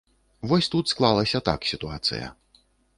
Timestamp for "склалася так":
0.93-1.71